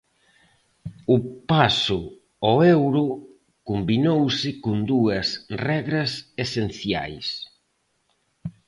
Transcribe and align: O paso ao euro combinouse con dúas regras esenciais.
O 1.15 1.17
paso 1.51 1.99
ao 2.47 2.55
euro 2.77 3.05
combinouse 3.69 4.49
con 4.63 4.77
dúas 4.91 5.27
regras 5.67 6.11
esenciais. 6.45 7.27